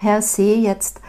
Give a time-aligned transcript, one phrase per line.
[0.00, 1.00] per se jetzt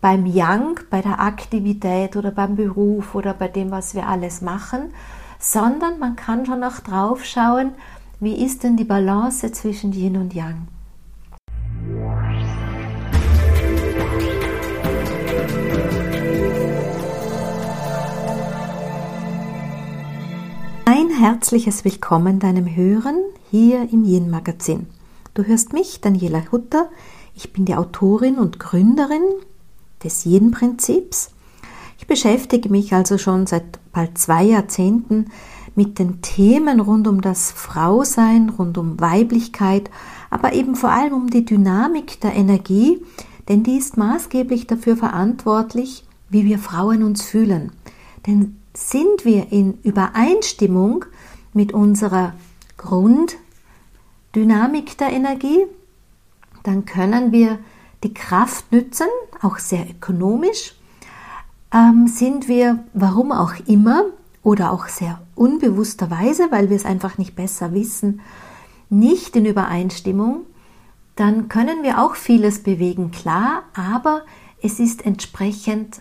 [0.00, 4.94] beim Yang, bei der Aktivität oder beim Beruf oder bei dem, was wir alles machen,
[5.40, 7.72] sondern man kann schon auch drauf schauen,
[8.20, 10.68] wie ist denn die Balance zwischen Yin und Yang.
[20.84, 23.18] Ein herzliches Willkommen deinem Hören
[23.50, 24.86] hier im Yin Magazin.
[25.34, 26.88] Du hörst mich, Daniela Hutter.
[27.36, 29.20] Ich bin die Autorin und Gründerin
[30.02, 31.32] des Yin Prinzips.
[31.98, 35.26] Ich beschäftige mich also schon seit bald zwei Jahrzehnten
[35.74, 39.90] mit den Themen rund um das Frausein, rund um Weiblichkeit,
[40.30, 43.02] aber eben vor allem um die Dynamik der Energie,
[43.50, 47.72] denn die ist maßgeblich dafür verantwortlich, wie wir Frauen uns fühlen.
[48.26, 51.04] Denn sind wir in Übereinstimmung
[51.52, 52.32] mit unserer
[52.78, 55.66] Grunddynamik der Energie,
[56.66, 57.58] dann können wir
[58.02, 59.06] die Kraft nützen,
[59.42, 60.74] auch sehr ökonomisch.
[61.72, 64.04] Ähm, sind wir, warum auch immer,
[64.42, 68.20] oder auch sehr unbewussterweise, weil wir es einfach nicht besser wissen,
[68.88, 70.46] nicht in Übereinstimmung,
[71.16, 74.22] dann können wir auch vieles bewegen, klar, aber
[74.62, 76.00] es ist entsprechend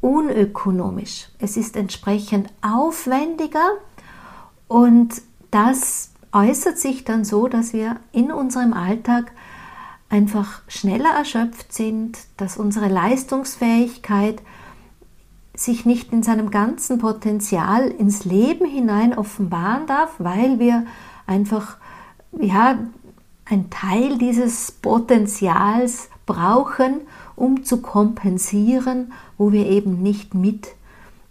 [0.00, 1.28] unökonomisch.
[1.38, 3.72] Es ist entsprechend aufwendiger
[4.66, 9.32] und das äußert sich dann so, dass wir in unserem Alltag
[10.10, 14.42] einfach schneller erschöpft sind, dass unsere Leistungsfähigkeit
[15.54, 20.84] sich nicht in seinem ganzen Potenzial ins Leben hinein offenbaren darf, weil wir
[21.26, 21.76] einfach
[22.38, 22.78] ja
[23.44, 27.00] ein Teil dieses Potenzials brauchen,
[27.36, 30.68] um zu kompensieren, wo wir eben nicht mit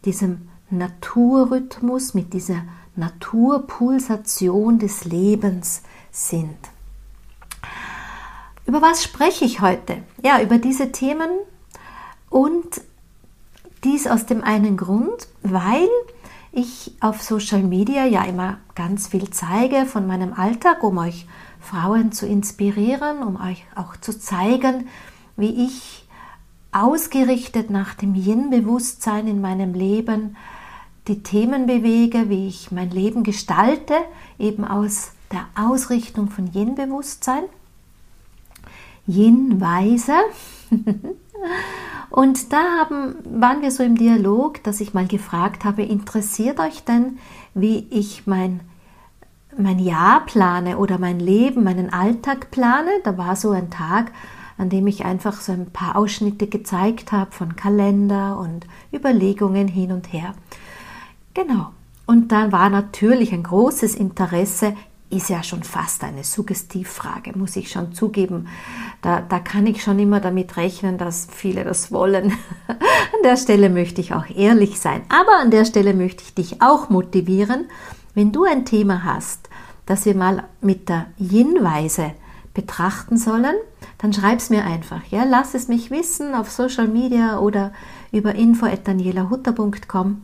[0.06, 2.64] diesem Naturrhythmus, mit dieser
[2.96, 6.58] Naturpulsation des Lebens sind.
[8.70, 10.04] Über was spreche ich heute?
[10.24, 11.32] Ja, über diese Themen
[12.30, 12.82] und
[13.84, 15.90] dies aus dem einen Grund, weil
[16.52, 21.26] ich auf Social Media ja immer ganz viel zeige von meinem Alltag, um euch
[21.60, 24.88] Frauen zu inspirieren, um euch auch zu zeigen,
[25.36, 26.08] wie ich
[26.72, 30.38] ausgerichtet nach dem Yin-Bewusstsein in meinem Leben
[31.08, 33.96] die Themen bewege, wie ich mein Leben gestalte,
[34.38, 37.46] eben aus der Ausrichtung von Yin-Bewusstsein.
[39.10, 40.14] Yin-Weise.
[42.10, 46.84] Und da haben, waren wir so im Dialog, dass ich mal gefragt habe, interessiert euch
[46.84, 47.20] denn,
[47.54, 48.62] wie ich mein,
[49.58, 52.90] mein Jahr plane oder mein Leben, meinen Alltag plane?
[53.04, 54.12] Da war so ein Tag,
[54.58, 59.92] an dem ich einfach so ein paar Ausschnitte gezeigt habe von Kalender und Überlegungen hin
[59.92, 60.34] und her.
[61.34, 61.70] Genau.
[62.06, 64.74] Und dann war natürlich ein großes Interesse,
[65.10, 68.48] ist ja schon fast eine Suggestivfrage, muss ich schon zugeben.
[69.02, 72.34] Da, da kann ich schon immer damit rechnen, dass viele das wollen.
[72.68, 75.02] an der Stelle möchte ich auch ehrlich sein.
[75.10, 77.66] Aber an der Stelle möchte ich dich auch motivieren,
[78.14, 79.50] wenn du ein Thema hast,
[79.86, 82.12] das wir mal mit der Yin-Weise
[82.54, 83.56] betrachten sollen,
[83.98, 85.04] dann schreib es mir einfach.
[85.10, 85.24] Ja?
[85.24, 87.72] Lass es mich wissen auf Social Media oder
[88.12, 90.22] über info.danielahutter.com.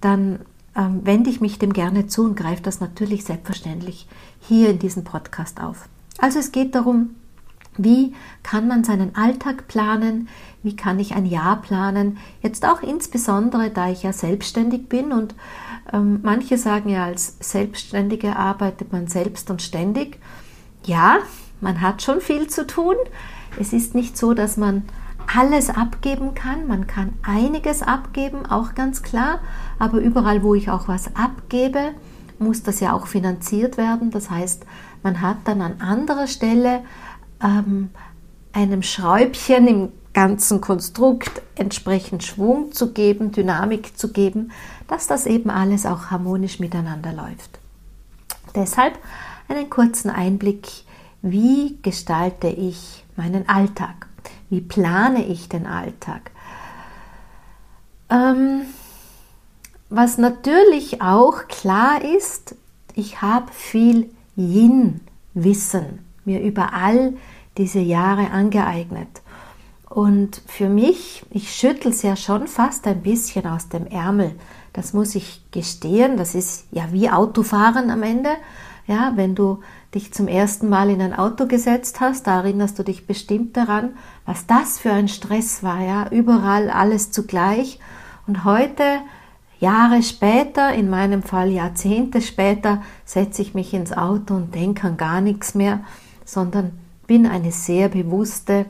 [0.00, 0.40] Dann
[0.76, 4.06] ähm, wende ich mich dem gerne zu und greife das natürlich selbstverständlich
[4.48, 5.88] hier in diesem Podcast auf.
[6.18, 7.10] Also es geht darum,
[7.76, 10.28] wie kann man seinen Alltag planen?
[10.62, 12.18] Wie kann ich ein Jahr planen?
[12.42, 15.34] Jetzt auch insbesondere, da ich ja selbstständig bin und
[15.92, 20.18] ähm, manche sagen ja, als Selbstständige arbeitet man selbst und ständig.
[20.84, 21.18] Ja,
[21.60, 22.96] man hat schon viel zu tun.
[23.60, 24.82] Es ist nicht so, dass man
[25.32, 26.66] alles abgeben kann.
[26.66, 29.40] Man kann einiges abgeben, auch ganz klar.
[29.78, 31.92] Aber überall, wo ich auch was abgebe,
[32.40, 34.10] muss das ja auch finanziert werden.
[34.10, 34.64] Das heißt,
[35.02, 36.82] man hat dann an anderer Stelle
[37.42, 37.90] ähm,
[38.52, 44.50] einem Schräubchen im ganzen Konstrukt entsprechend Schwung zu geben, Dynamik zu geben,
[44.88, 47.58] dass das eben alles auch harmonisch miteinander läuft.
[48.54, 48.98] Deshalb
[49.48, 50.66] einen kurzen Einblick,
[51.22, 54.08] wie gestalte ich meinen Alltag,
[54.50, 56.30] wie plane ich den Alltag.
[58.10, 58.62] Ähm,
[59.90, 62.54] was natürlich auch klar ist,
[62.94, 67.14] ich habe viel Yin-Wissen mir über all
[67.56, 69.08] diese Jahre angeeignet.
[69.88, 74.32] Und für mich, ich schüttel es ja schon fast ein bisschen aus dem Ärmel.
[74.74, 76.16] Das muss ich gestehen.
[76.16, 78.30] Das ist ja wie Autofahren am Ende.
[78.86, 79.60] Ja, wenn du
[79.94, 83.96] dich zum ersten Mal in ein Auto gesetzt hast, da erinnerst du dich bestimmt daran,
[84.24, 85.80] was das für ein Stress war.
[85.80, 87.80] Ja, überall alles zugleich.
[88.26, 88.82] Und heute
[89.60, 94.96] Jahre später, in meinem Fall Jahrzehnte später, setze ich mich ins Auto und denke an
[94.96, 95.80] gar nichts mehr,
[96.24, 98.66] sondern bin eine sehr bewusste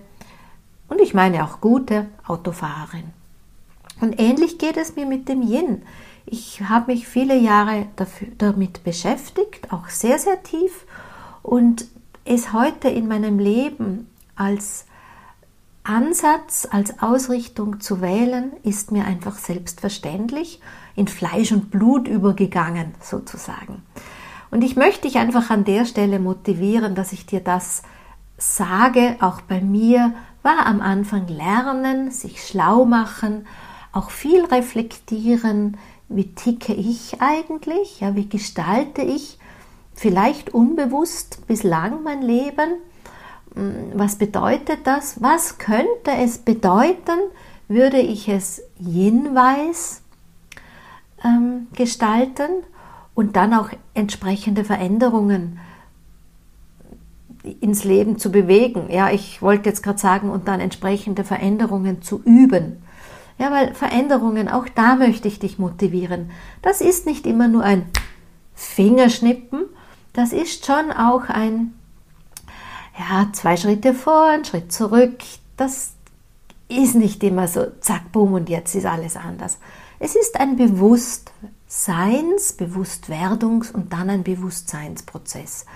[0.88, 3.04] und ich meine auch gute Autofahrerin.
[4.00, 5.82] Und ähnlich geht es mir mit dem Yin.
[6.24, 10.86] Ich habe mich viele Jahre dafür, damit beschäftigt, auch sehr, sehr tief
[11.42, 11.86] und
[12.24, 14.86] es heute in meinem Leben als
[15.88, 20.60] Ansatz, als Ausrichtung zu wählen, ist mir einfach selbstverständlich
[20.94, 23.82] in Fleisch und Blut übergegangen, sozusagen.
[24.50, 27.82] Und ich möchte dich einfach an der Stelle motivieren, dass ich dir das
[28.36, 29.16] sage.
[29.20, 30.12] Auch bei mir
[30.42, 33.46] war am Anfang Lernen, sich schlau machen,
[33.92, 35.76] auch viel reflektieren,
[36.08, 39.38] wie ticke ich eigentlich, ja, wie gestalte ich
[39.94, 42.76] vielleicht unbewusst bislang mein Leben
[43.94, 45.20] was bedeutet das?
[45.22, 47.18] Was könnte es bedeuten,
[47.68, 50.02] würde ich es jenweis
[51.24, 52.48] ähm, gestalten
[53.14, 55.58] und dann auch entsprechende Veränderungen
[57.60, 58.88] ins Leben zu bewegen?
[58.90, 62.82] Ja, ich wollte jetzt gerade sagen, und dann entsprechende Veränderungen zu üben.
[63.38, 66.30] Ja, weil Veränderungen, auch da möchte ich dich motivieren.
[66.62, 67.86] Das ist nicht immer nur ein
[68.54, 69.64] Fingerschnippen,
[70.12, 71.74] das ist schon auch ein
[72.98, 75.18] ja, zwei Schritte vor, ein Schritt zurück.
[75.56, 75.92] Das
[76.68, 79.58] ist nicht immer so, zack, boom, und jetzt ist alles anders.
[79.98, 85.66] Es ist ein Bewusstseins-, Bewusstwerdungs- und dann ein Bewusstseinsprozess.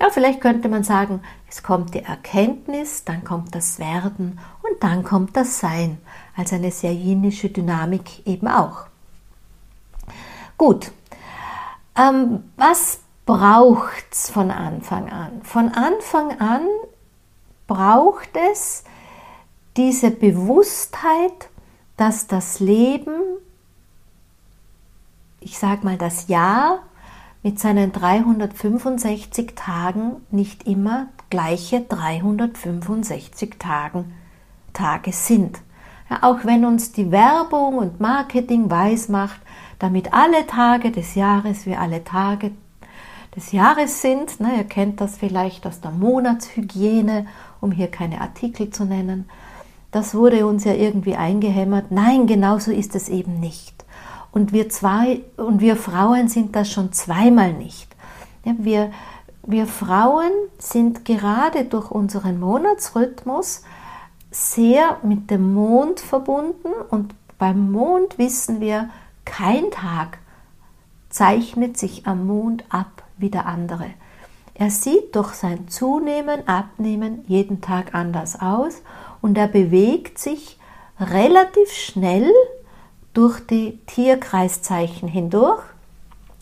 [0.00, 5.04] Ja, vielleicht könnte man sagen, es kommt die Erkenntnis, dann kommt das Werden und dann
[5.04, 5.98] kommt das Sein,
[6.36, 8.86] als eine sehr jenische Dynamik eben auch.
[10.58, 10.90] Gut,
[11.96, 15.42] ähm, was braucht es von Anfang an.
[15.42, 16.62] Von Anfang an
[17.66, 18.84] braucht es
[19.76, 21.50] diese Bewusstheit,
[21.96, 23.20] dass das Leben,
[25.40, 26.78] ich sage mal das Jahr
[27.42, 34.14] mit seinen 365 Tagen nicht immer gleiche 365 Tagen,
[34.72, 35.60] Tage sind.
[36.08, 39.40] Ja, auch wenn uns die Werbung und Marketing weismacht,
[39.80, 42.52] damit alle Tage des Jahres wie alle Tage
[43.36, 44.40] des Jahres sind.
[44.40, 47.26] Ne, ihr kennt das vielleicht aus der Monatshygiene,
[47.60, 49.28] um hier keine Artikel zu nennen.
[49.92, 51.90] Das wurde uns ja irgendwie eingehämmert.
[51.90, 53.84] Nein, genauso ist es eben nicht.
[54.32, 57.88] Und wir zwei und wir Frauen sind das schon zweimal nicht.
[58.44, 58.90] Ja, wir,
[59.46, 63.62] wir Frauen sind gerade durch unseren Monatsrhythmus
[64.30, 68.90] sehr mit dem Mond verbunden und beim Mond wissen wir,
[69.24, 70.18] kein Tag
[71.08, 73.90] zeichnet sich am Mond ab wie der andere.
[74.54, 78.82] Er sieht durch sein Zunehmen, Abnehmen jeden Tag anders aus
[79.20, 80.58] und er bewegt sich
[80.98, 82.32] relativ schnell
[83.12, 85.62] durch die Tierkreiszeichen hindurch.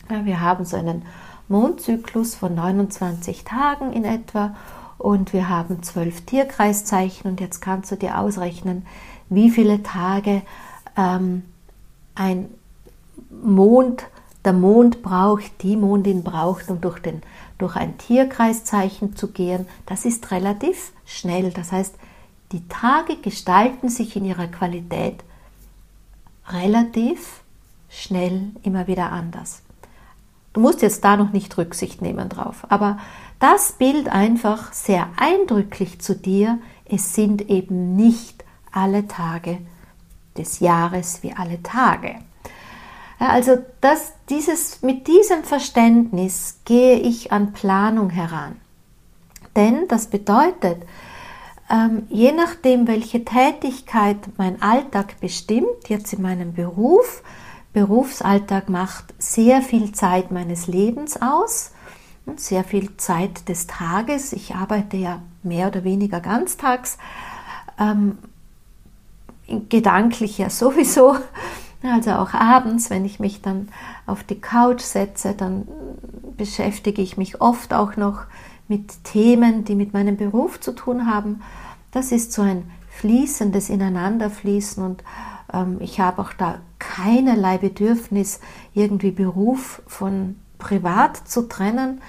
[0.07, 1.03] Wir haben so einen
[1.47, 4.55] Mondzyklus von 29 Tagen in etwa
[4.97, 8.85] und wir haben zwölf Tierkreiszeichen und jetzt kannst du dir ausrechnen,
[9.29, 10.41] wie viele Tage
[10.97, 11.43] ähm,
[12.15, 12.49] ein
[13.29, 14.05] Mond
[14.45, 17.21] der Mond braucht, die Mondin braucht, um durch, den,
[17.57, 21.51] durch ein Tierkreiszeichen zu gehen, das ist relativ schnell.
[21.51, 21.95] Das heißt,
[22.51, 25.23] die Tage gestalten sich in ihrer Qualität
[26.47, 27.41] relativ
[27.89, 29.61] schnell immer wieder anders.
[30.53, 32.97] Du musst jetzt da noch nicht Rücksicht nehmen drauf, aber
[33.39, 39.57] das Bild einfach sehr eindrücklich zu dir, es sind eben nicht alle Tage
[40.37, 42.15] des Jahres wie alle Tage.
[43.17, 48.57] Also das, dieses, mit diesem Verständnis gehe ich an Planung heran.
[49.55, 50.83] Denn das bedeutet,
[51.69, 57.23] ähm, je nachdem, welche Tätigkeit mein Alltag bestimmt, jetzt in meinem Beruf,
[57.73, 61.71] Berufsalltag macht sehr viel Zeit meines Lebens aus,
[62.37, 64.33] sehr viel Zeit des Tages.
[64.33, 66.97] Ich arbeite ja mehr oder weniger ganztags,
[67.79, 68.17] ähm,
[69.69, 71.17] gedanklich ja sowieso.
[71.87, 73.69] Also auch abends, wenn ich mich dann
[74.05, 75.67] auf die Couch setze, dann
[76.37, 78.23] beschäftige ich mich oft auch noch
[78.67, 81.41] mit Themen, die mit meinem Beruf zu tun haben.
[81.91, 85.03] Das ist so ein fließendes Ineinanderfließen und
[85.53, 88.39] ähm, ich habe auch da keinerlei Bedürfnis,
[88.73, 92.01] irgendwie Beruf von Privat zu trennen.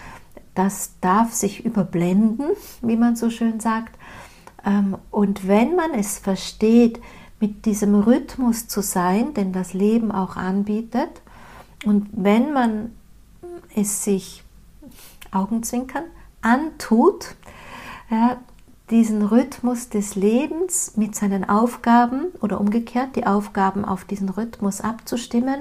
[0.54, 2.46] Das darf sich überblenden,
[2.82, 3.96] wie man so schön sagt.
[4.64, 7.00] Ähm, und wenn man es versteht,
[7.40, 11.22] mit diesem Rhythmus zu sein, den das Leben auch anbietet.
[11.84, 12.92] Und wenn man
[13.74, 14.42] es sich
[15.30, 16.04] Augenzwinkern
[16.40, 17.36] antut,
[18.10, 18.38] ja,
[18.90, 25.60] diesen Rhythmus des Lebens mit seinen Aufgaben oder umgekehrt die Aufgaben auf diesen Rhythmus abzustimmen,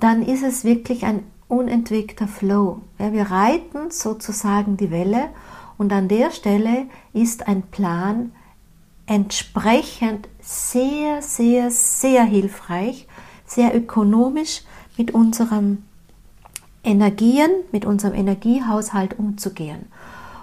[0.00, 2.80] dann ist es wirklich ein unentwegter Flow.
[2.98, 5.28] Ja, wir reiten sozusagen die Welle
[5.76, 8.32] und an der Stelle ist ein Plan
[9.08, 13.08] entsprechend sehr, sehr, sehr hilfreich,
[13.46, 14.62] sehr ökonomisch
[14.96, 15.84] mit unseren
[16.84, 19.86] Energien, mit unserem Energiehaushalt umzugehen.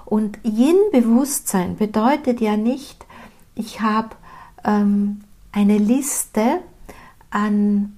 [0.06, 3.06] Und Yin-Bewusstsein bedeutet ja nicht,
[3.54, 4.10] ich habe
[4.64, 6.60] ähm, eine Liste
[7.30, 7.96] an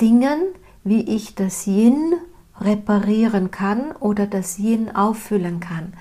[0.00, 0.40] Dingen,
[0.84, 2.14] wie ich das Yin
[2.60, 5.94] reparieren kann oder das Yin auffüllen kann.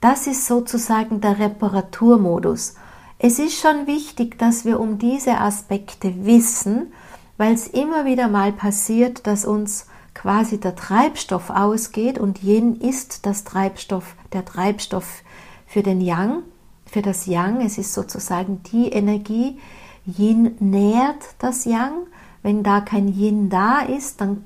[0.00, 2.76] Das ist sozusagen der Reparaturmodus.
[3.18, 6.92] Es ist schon wichtig, dass wir um diese Aspekte wissen,
[7.38, 13.26] weil es immer wieder mal passiert, dass uns quasi der Treibstoff ausgeht und Yin ist
[13.26, 15.22] das Treibstoff, der Treibstoff
[15.66, 16.42] für den Yang,
[16.84, 17.60] für das Yang.
[17.60, 19.58] Es ist sozusagen die Energie.
[20.06, 22.06] Yin nährt das Yang.
[22.42, 24.44] Wenn da kein Yin da ist, dann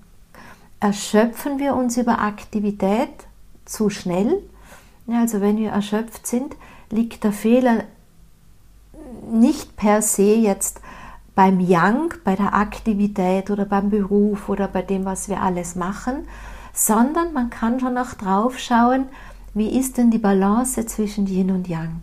[0.81, 3.11] erschöpfen wir uns über Aktivität
[3.65, 4.43] zu schnell.
[5.09, 6.57] Also wenn wir erschöpft sind,
[6.91, 7.85] liegt der Fehler
[9.31, 10.81] nicht per se jetzt
[11.35, 16.27] beim Yang, bei der Aktivität oder beim Beruf oder bei dem, was wir alles machen,
[16.73, 19.07] sondern man kann schon auch drauf schauen,
[19.55, 22.03] wie ist denn die Balance zwischen Yin und Yang.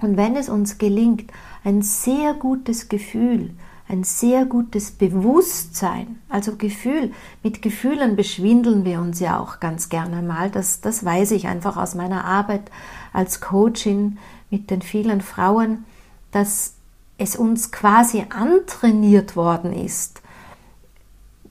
[0.00, 1.30] Und wenn es uns gelingt,
[1.64, 3.50] ein sehr gutes Gefühl,
[3.88, 10.20] ein sehr gutes Bewusstsein, also Gefühl, mit Gefühlen beschwindeln wir uns ja auch ganz gerne
[10.22, 12.70] mal, das, das weiß ich einfach aus meiner Arbeit
[13.12, 14.18] als Coachin
[14.50, 15.84] mit den vielen Frauen,
[16.30, 16.74] dass
[17.18, 20.22] es uns quasi antrainiert worden ist,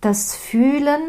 [0.01, 1.01] das Fühlen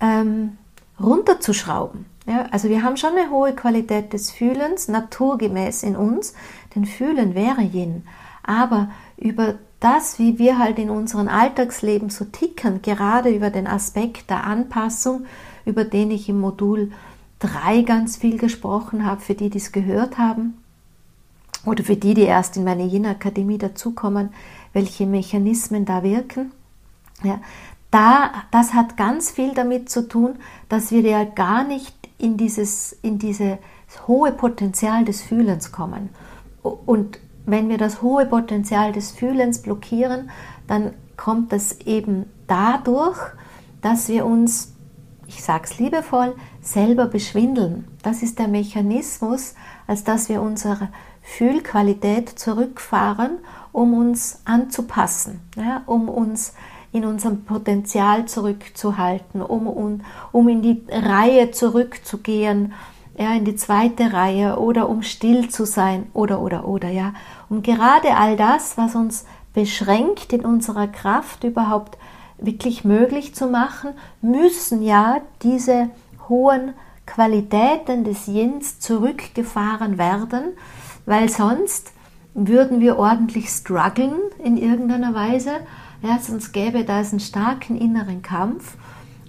[0.00, 0.58] ähm,
[1.00, 2.06] runterzuschrauben.
[2.26, 6.34] Ja, also wir haben schon eine hohe Qualität des Fühlens, naturgemäß in uns,
[6.74, 8.02] denn Fühlen wäre Yin.
[8.42, 14.28] Aber über das, wie wir halt in unserem Alltagsleben so ticken, gerade über den Aspekt
[14.28, 15.24] der Anpassung,
[15.64, 16.92] über den ich im Modul
[17.38, 20.58] 3 ganz viel gesprochen habe, für die, die es gehört haben,
[21.64, 24.30] oder für die, die erst in meine Yin-Akademie dazukommen,
[24.72, 26.52] welche Mechanismen da wirken.
[27.22, 27.40] Ja,
[27.90, 30.36] da, das hat ganz viel damit zu tun,
[30.68, 33.58] dass wir ja gar nicht in dieses, in dieses
[34.06, 36.10] hohe Potenzial des Fühlens kommen.
[36.62, 40.30] Und wenn wir das hohe Potenzial des Fühlens blockieren,
[40.66, 43.18] dann kommt es eben dadurch,
[43.80, 44.74] dass wir uns,
[45.26, 47.86] ich sage es liebevoll, selber beschwindeln.
[48.02, 49.54] Das ist der Mechanismus,
[49.86, 50.88] als dass wir unsere
[51.28, 53.38] Fühlqualität zurückfahren,
[53.70, 56.54] um uns anzupassen, ja, um uns
[56.90, 60.00] in unserem Potenzial zurückzuhalten, um, um,
[60.32, 62.72] um in die Reihe zurückzugehen,
[63.16, 67.12] ja, in die zweite Reihe oder um still zu sein oder oder oder ja.
[67.50, 71.98] Um gerade all das, was uns beschränkt in unserer Kraft überhaupt
[72.38, 73.90] wirklich möglich zu machen,
[74.22, 75.90] müssen ja diese
[76.28, 76.72] hohen
[77.04, 80.54] Qualitäten des Yins zurückgefahren werden,
[81.08, 81.92] weil sonst
[82.34, 84.12] würden wir ordentlich strugglen
[84.44, 85.52] in irgendeiner Weise.
[86.02, 88.76] Ja, sonst gäbe da einen starken inneren Kampf.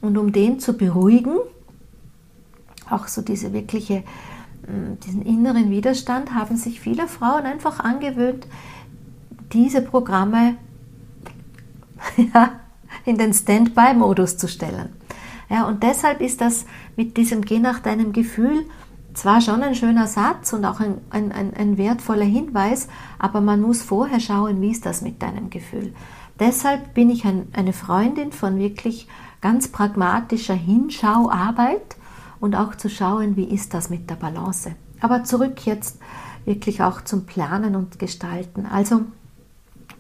[0.01, 1.38] Und um den zu beruhigen,
[2.89, 4.03] auch so diese wirkliche,
[4.67, 8.45] mm, diesen inneren Widerstand, haben sich viele Frauen einfach angewöhnt,
[9.53, 10.55] diese Programme
[12.33, 12.59] ja,
[13.05, 14.89] in den Standby-Modus zu stellen.
[15.50, 16.65] Ja, und deshalb ist das
[16.98, 18.65] mit diesem Geh nach deinem Gefühl
[19.19, 23.59] zwar schon ein schöner Satz und auch ein, ein, ein, ein wertvoller Hinweis, aber man
[23.59, 25.93] muss vorher schauen, wie ist das mit deinem Gefühl.
[26.39, 29.09] Deshalb bin ich ein, eine Freundin von wirklich
[29.41, 31.97] ganz pragmatischer Hinschauarbeit
[32.39, 34.73] und auch zu schauen, wie ist das mit der Balance.
[35.01, 35.99] Aber zurück jetzt
[36.45, 38.65] wirklich auch zum Planen und Gestalten.
[38.65, 39.01] Also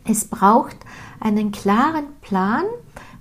[0.05, 0.77] es braucht
[1.19, 2.63] einen klaren Plan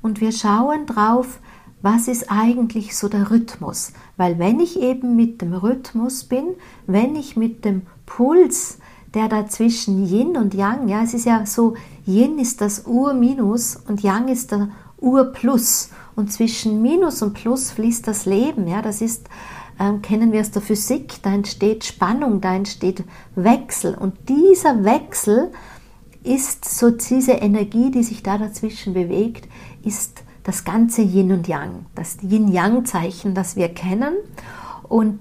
[0.01, 1.41] und wir schauen drauf,
[1.83, 3.93] was ist eigentlich so der Rhythmus?
[4.17, 6.55] Weil wenn ich eben mit dem Rhythmus bin,
[6.87, 8.79] wenn ich mit dem Puls,
[9.15, 11.75] der da zwischen Yin und Yang, ja, es ist ja so,
[12.07, 15.91] Yin ist das Ur-Minus und Yang ist der Ur-Plus.
[16.17, 19.29] Und zwischen Minus und Plus fließt das Leben, ja, das ist,
[19.79, 23.05] ähm, kennen wir aus der Physik, da entsteht Spannung, da entsteht
[23.37, 23.95] Wechsel.
[23.95, 25.53] Und dieser Wechsel
[26.25, 29.49] ist so diese Energie, die sich da dazwischen bewegt,
[29.85, 34.15] ist das ganze Yin und Yang, das Yin-Yang-Zeichen, das wir kennen.
[34.83, 35.19] Und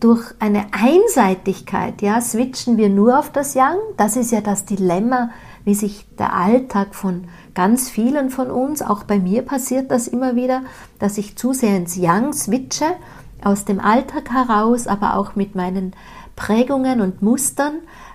[0.00, 3.76] durch eine Einseitigkeit, ja, switchen wir nur auf das Yang.
[3.96, 5.30] Das ist ja das Dilemma,
[5.64, 10.34] wie sich der Alltag von ganz vielen von uns, auch bei mir passiert das immer
[10.34, 10.62] wieder,
[10.98, 12.96] dass ich zu sehr ins Yang switche,
[13.44, 15.92] aus dem Alltag heraus, aber auch mit meinen
[16.34, 17.74] Prägungen und Mustern,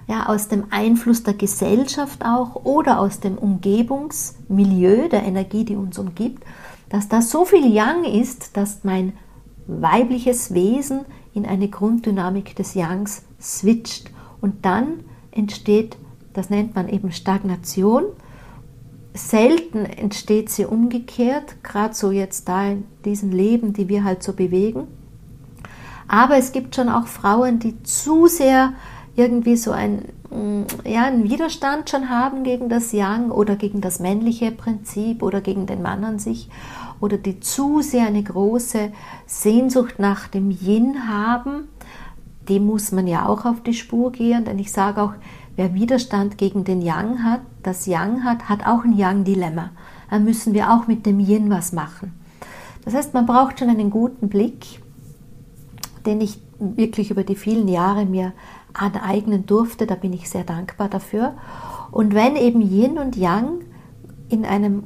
[0.09, 5.99] ja, aus dem Einfluss der Gesellschaft auch oder aus dem Umgebungsmilieu, der Energie, die uns
[5.99, 6.43] umgibt,
[6.89, 9.13] dass da so viel Yang ist, dass mein
[9.67, 11.01] weibliches Wesen
[11.35, 14.09] in eine Grunddynamik des Yangs switcht
[14.41, 15.95] und dann entsteht,
[16.33, 18.05] das nennt man eben Stagnation.
[19.13, 24.33] Selten entsteht sie umgekehrt, gerade so jetzt da in diesen Leben, die wir halt so
[24.33, 24.87] bewegen.
[26.07, 28.73] Aber es gibt schon auch Frauen, die zu sehr
[29.19, 33.99] irgendwie so ein, mm, ja, einen Widerstand schon haben gegen das Yang oder gegen das
[33.99, 36.49] männliche Prinzip oder gegen den Mann an sich
[37.01, 38.91] oder die zu sehr eine große
[39.25, 41.67] Sehnsucht nach dem Yin haben,
[42.47, 45.13] dem muss man ja auch auf die Spur gehen, denn ich sage auch,
[45.55, 49.71] wer Widerstand gegen den Yang hat, das Yang hat, hat auch ein Yang-Dilemma.
[50.09, 52.13] Da müssen wir auch mit dem Yin was machen.
[52.85, 54.81] Das heißt, man braucht schon einen guten Blick,
[56.05, 58.33] den ich wirklich über die vielen Jahre mir
[58.73, 59.87] aneignen durfte.
[59.87, 61.33] Da bin ich sehr dankbar dafür.
[61.91, 63.61] Und wenn eben Yin und Yang
[64.29, 64.83] in, einem,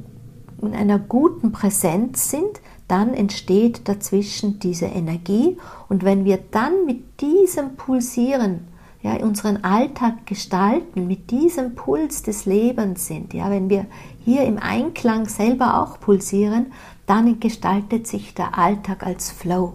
[0.60, 5.58] in einer guten Präsenz sind, dann entsteht dazwischen diese Energie.
[5.88, 8.68] Und wenn wir dann mit diesem Pulsieren,
[9.02, 13.84] ja, unseren Alltag gestalten, mit diesem Puls des Lebens sind, ja, wenn wir
[14.24, 16.72] hier im Einklang selber auch pulsieren,
[17.06, 19.74] dann gestaltet sich der Alltag als Flow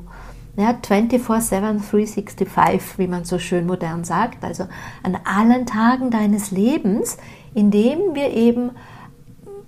[0.60, 4.66] ja, 24-7, 365, wie man so schön modern sagt, also
[5.04, 7.18] an allen Tagen deines Lebens,
[7.54, 8.72] indem wir eben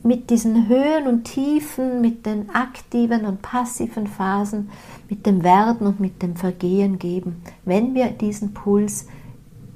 [0.03, 4.69] mit diesen Höhen und Tiefen, mit den aktiven und passiven Phasen,
[5.09, 9.07] mit dem Werden und mit dem Vergehen geben, wenn wir diesen Puls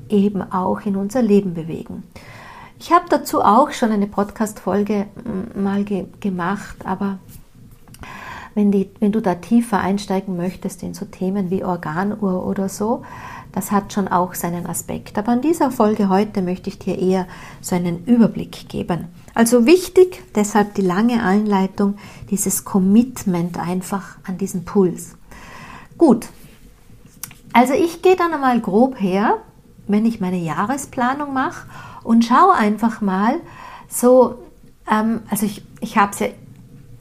[0.10, 2.04] eben auch in unser Leben bewegen.
[2.80, 5.06] Ich habe dazu auch schon eine Podcast-Folge
[5.56, 7.20] mal ge gemacht, aber
[8.56, 13.04] wenn, die, wenn du da tiefer einsteigen möchtest in so Themen wie Organuhr oder so,
[13.52, 15.18] das hat schon auch seinen Aspekt.
[15.18, 17.28] Aber in dieser Folge heute möchte ich dir eher
[17.62, 19.08] so einen Überblick geben.
[19.34, 21.96] Also wichtig, deshalb die lange Einleitung,
[22.32, 25.18] dieses Commitment einfach an diesen Puls.
[25.98, 26.28] Gut,
[27.54, 29.38] also ich gehe dann einmal grob her,
[29.88, 31.68] wenn ich meine Jahresplanung mache
[32.04, 33.36] und schaue einfach mal
[33.88, 34.40] so,
[34.90, 36.28] ähm, also ich, ich habe es ja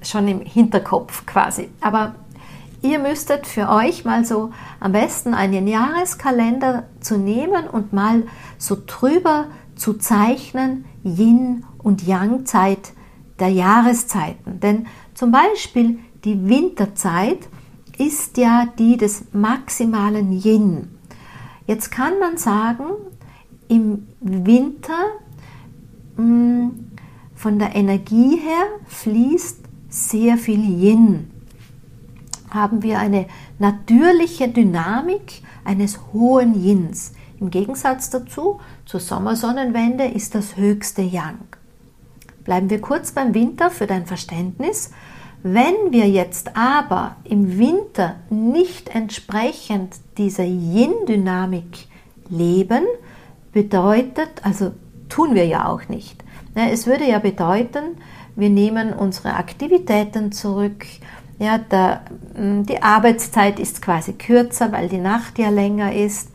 [0.06, 1.68] schon im Hinterkopf quasi.
[1.80, 2.14] Aber
[2.82, 8.24] ihr müsstet für euch mal so am besten einen Jahreskalender zu nehmen und mal
[8.58, 12.92] so drüber zu zeichnen, Yin und Yang Zeit
[13.38, 14.60] der Jahreszeiten.
[14.60, 17.48] Denn zum Beispiel die Winterzeit
[17.98, 20.90] ist ja die des maximalen Yin.
[21.66, 22.84] Jetzt kann man sagen,
[23.68, 24.98] im Winter
[26.16, 26.90] mh, hm,
[27.34, 29.63] von der Energie her fließt
[29.94, 31.30] sehr viel Yin.
[32.50, 33.26] Haben wir eine
[33.58, 37.12] natürliche Dynamik eines hohen Yins.
[37.38, 41.38] Im Gegensatz dazu, zur Sommersonnenwende ist das höchste Yang.
[42.42, 44.90] Bleiben wir kurz beim Winter für dein Verständnis.
[45.44, 51.86] Wenn wir jetzt aber im Winter nicht entsprechend dieser Yin-Dynamik
[52.28, 52.84] leben,
[53.52, 54.72] bedeutet, also
[55.08, 56.24] tun wir ja auch nicht.
[56.54, 57.96] Es würde ja bedeuten,
[58.36, 60.86] wir nehmen unsere Aktivitäten zurück.
[61.38, 62.02] Ja, der,
[62.36, 66.30] mm, die Arbeitszeit ist quasi kürzer, weil die Nacht ja länger ist.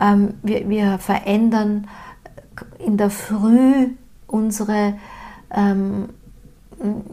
[0.00, 1.88] Ähm, wir, wir verändern
[2.78, 3.90] in der Früh
[4.26, 4.94] unsere,
[5.50, 6.10] ähm,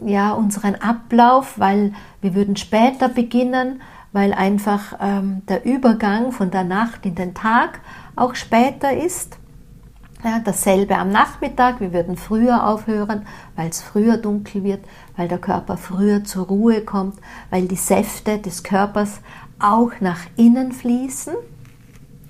[0.04, 3.80] ja, unseren Ablauf, weil wir würden später beginnen,
[4.12, 7.80] weil einfach ähm, der Übergang von der Nacht in den Tag
[8.14, 9.38] auch später ist.
[10.24, 14.82] Ja, dasselbe am Nachmittag, wir würden früher aufhören, weil es früher dunkel wird,
[15.18, 17.18] weil der Körper früher zur Ruhe kommt,
[17.50, 19.20] weil die Säfte des Körpers
[19.58, 21.34] auch nach innen fließen.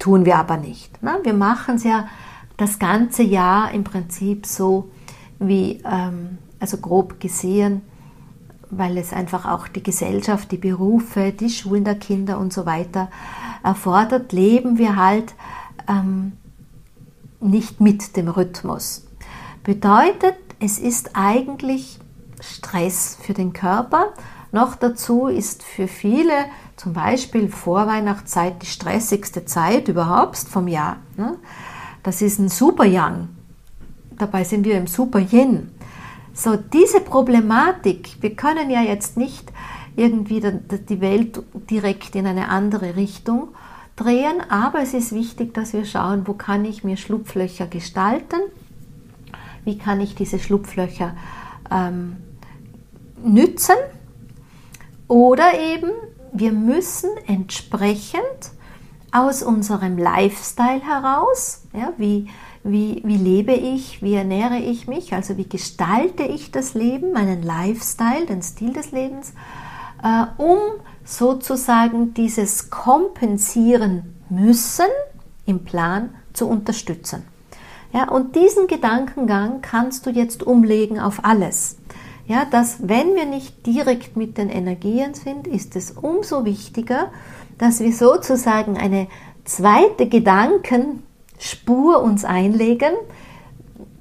[0.00, 1.00] Tun wir aber nicht.
[1.04, 1.20] Ne?
[1.22, 2.08] Wir machen es ja
[2.56, 4.90] das ganze Jahr im Prinzip so,
[5.38, 7.82] wie, ähm, also grob gesehen,
[8.70, 13.08] weil es einfach auch die Gesellschaft, die Berufe, die Schulen der Kinder und so weiter
[13.62, 15.32] erfordert, leben wir halt
[15.88, 16.32] ähm,
[17.44, 19.06] nicht mit dem Rhythmus.
[19.62, 21.98] Bedeutet, es ist eigentlich
[22.40, 24.12] Stress für den Körper.
[24.52, 26.32] Noch dazu ist für viele
[26.76, 30.98] zum Beispiel Vorweihnachtszeit die stressigste Zeit überhaupt vom Jahr.
[31.16, 31.36] Ne?
[32.02, 33.28] Das ist ein Super Yang.
[34.18, 35.70] Dabei sind wir im Super Yin.
[36.34, 39.52] So, diese Problematik, wir können ja jetzt nicht
[39.96, 40.42] irgendwie
[40.88, 43.48] die Welt direkt in eine andere Richtung
[43.96, 48.40] drehen, aber es ist wichtig, dass wir schauen, wo kann ich mir Schlupflöcher gestalten,
[49.64, 51.16] wie kann ich diese Schlupflöcher
[51.70, 52.16] ähm,
[53.22, 53.76] nützen?
[55.08, 55.90] Oder eben
[56.34, 58.50] wir müssen entsprechend
[59.12, 62.28] aus unserem Lifestyle heraus, ja, wie,
[62.64, 67.44] wie, wie lebe ich, wie ernähre ich mich, also wie gestalte ich das Leben, meinen
[67.44, 69.32] Lifestyle, den Stil des Lebens,
[70.04, 70.58] äh, um
[71.04, 74.86] sozusagen dieses Kompensieren müssen
[75.46, 77.24] im Plan zu unterstützen.
[77.92, 81.78] Ja, und diesen Gedankengang kannst du jetzt umlegen auf alles.
[82.26, 87.10] Ja, dass wenn wir nicht direkt mit den Energien sind, ist es umso wichtiger,
[87.58, 89.08] dass wir sozusagen eine
[89.44, 92.94] zweite Gedankenspur uns einlegen.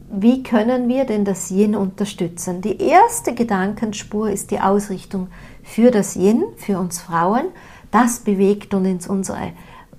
[0.10, 2.62] Wie können wir denn das Yin unterstützen?
[2.62, 5.28] Die erste Gedankenspur ist die Ausrichtung
[5.64, 7.46] für das Yin, für uns Frauen.
[7.92, 9.54] Das bewegt uns unsere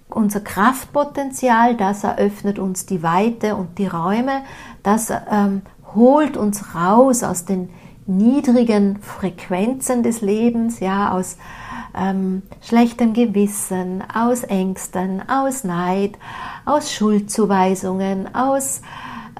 [0.08, 4.42] unser Kraftpotenzial, das eröffnet uns die Weite und die Räume,
[4.82, 5.62] das ähm,
[5.94, 7.70] holt uns raus aus den
[8.06, 11.36] niedrigen Frequenzen des Lebens, ja, aus
[11.96, 16.18] ähm, schlechtem Gewissen, aus Ängsten, aus Neid,
[16.64, 18.82] aus Schuldzuweisungen, aus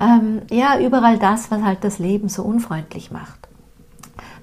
[0.01, 3.44] ähm, ja, überall das, was halt das Leben so unfreundlich macht.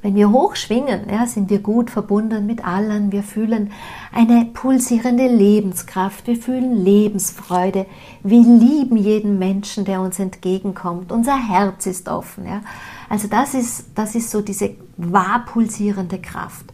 [0.01, 3.11] Wenn wir hoch schwingen, ja, sind wir gut verbunden mit allen.
[3.11, 3.71] Wir fühlen
[4.11, 6.25] eine pulsierende Lebenskraft.
[6.25, 7.85] Wir fühlen Lebensfreude.
[8.23, 11.11] Wir lieben jeden Menschen, der uns entgegenkommt.
[11.11, 12.47] Unser Herz ist offen.
[12.47, 12.61] Ja.
[13.09, 16.65] Also das ist, das ist so diese wahr pulsierende Kraft.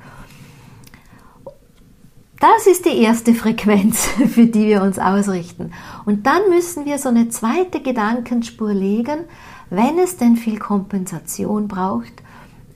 [2.40, 5.74] Das ist die erste Frequenz, für die wir uns ausrichten.
[6.06, 9.26] Und dann müssen wir so eine zweite Gedankenspur legen,
[9.70, 12.24] wenn es denn viel Kompensation braucht,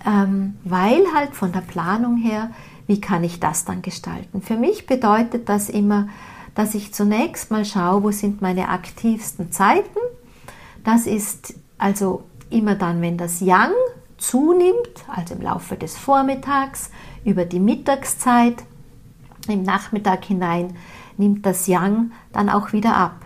[0.05, 2.51] ähm, weil halt von der Planung her,
[2.87, 4.41] wie kann ich das dann gestalten?
[4.41, 6.07] Für mich bedeutet das immer,
[6.55, 9.99] dass ich zunächst mal schaue, wo sind meine aktivsten Zeiten.
[10.83, 13.71] Das ist also immer dann, wenn das Yang
[14.17, 16.91] zunimmt, also im Laufe des Vormittags,
[17.23, 18.63] über die Mittagszeit,
[19.47, 20.75] im Nachmittag hinein
[21.17, 23.25] nimmt das Yang dann auch wieder ab.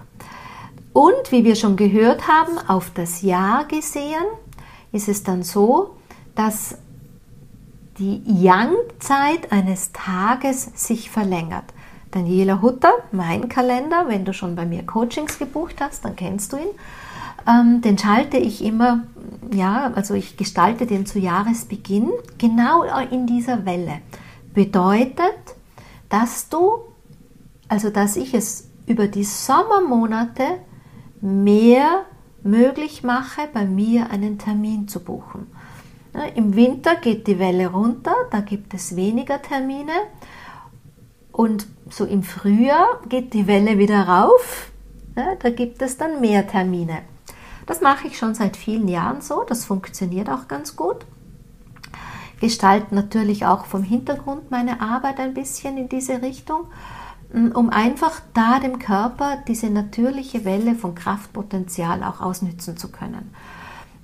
[0.93, 4.23] Und wie wir schon gehört haben, auf das Jahr gesehen,
[4.91, 5.94] ist es dann so,
[6.35, 6.77] dass
[7.97, 11.65] die Yang-Zeit eines Tages sich verlängert.
[12.11, 16.57] Daniela Hutter, mein Kalender, wenn du schon bei mir Coachings gebucht hast, dann kennst du
[16.57, 16.67] ihn.
[17.47, 19.03] Ähm, den schalte ich immer,
[19.53, 23.99] ja, also ich gestalte den zu Jahresbeginn genau in dieser Welle.
[24.53, 25.55] Bedeutet,
[26.09, 26.79] dass du,
[27.67, 30.59] also dass ich es über die Sommermonate
[31.21, 32.05] mehr
[32.43, 35.47] möglich mache, bei mir einen Termin zu buchen.
[36.35, 39.93] Im Winter geht die Welle runter, da gibt es weniger Termine.
[41.31, 44.71] Und so im Frühjahr geht die Welle wieder rauf,
[45.15, 46.99] da gibt es dann mehr Termine.
[47.65, 51.05] Das mache ich schon seit vielen Jahren so, das funktioniert auch ganz gut.
[52.39, 56.67] Gestalte natürlich auch vom Hintergrund meine Arbeit ein bisschen in diese Richtung,
[57.33, 63.33] um einfach da dem Körper diese natürliche Welle von Kraftpotenzial auch ausnützen zu können.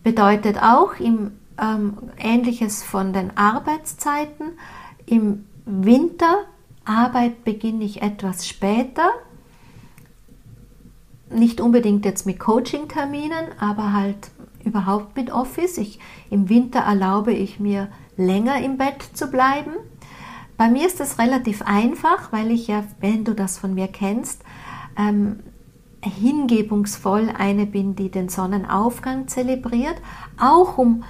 [0.03, 4.53] Bedeutet auch im ähm, ähnliches von den Arbeitszeiten.
[5.05, 6.45] Im Winter
[6.83, 9.09] Arbeit beginne ich etwas später,
[11.29, 14.31] nicht unbedingt jetzt mit Coaching-Terminen, aber halt
[14.65, 15.77] überhaupt mit Office.
[15.77, 19.71] Ich, Im Winter erlaube ich mir länger im Bett zu bleiben.
[20.57, 24.43] Bei mir ist das relativ einfach, weil ich ja, wenn du das von mir kennst,
[24.97, 25.39] ähm,
[26.03, 29.95] hingebungsvoll eine bin, die den Sonnenaufgang zelebriert,
[30.39, 31.03] auch um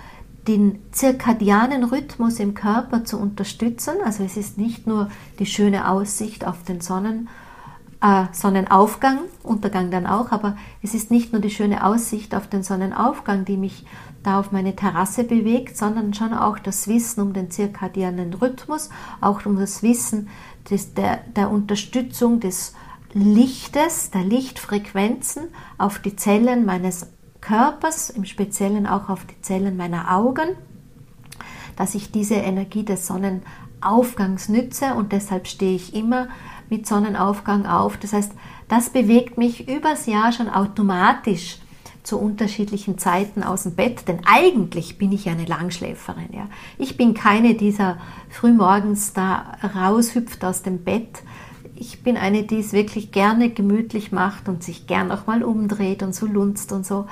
[0.47, 3.95] den zirkadianen Rhythmus im Körper zu unterstützen.
[4.04, 7.30] Also es ist nicht nur die schöne Aussicht auf den Sonnen,
[8.01, 12.63] äh, Sonnenaufgang, Untergang dann auch, aber es ist nicht nur die schöne Aussicht auf den
[12.63, 13.86] Sonnenaufgang, die mich
[14.23, 19.45] da auf meine Terrasse bewegt, sondern schon auch das Wissen um den zirkadianen Rhythmus, auch
[19.45, 20.30] um das Wissen
[20.69, 22.73] des, der, der Unterstützung des
[23.13, 25.43] Lichtes, der Lichtfrequenzen
[25.77, 27.08] auf die Zellen meines
[27.41, 30.49] Körpers, im Speziellen auch auf die Zellen meiner Augen,
[31.75, 36.27] dass ich diese Energie des Sonnenaufgangs nütze und deshalb stehe ich immer
[36.69, 37.97] mit Sonnenaufgang auf.
[37.97, 38.32] Das heißt,
[38.69, 41.58] das bewegt mich übers Jahr schon automatisch
[42.04, 46.30] zu unterschiedlichen Zeiten aus dem Bett, denn eigentlich bin ich eine Langschläferin.
[46.34, 46.47] Ja.
[46.77, 47.97] Ich bin keine dieser
[48.30, 51.21] frühmorgens da raushüpft aus dem Bett.
[51.75, 56.04] Ich bin eine, die es wirklich gerne gemütlich macht und sich gern auch mal umdreht
[56.04, 57.06] und so lunzt und so.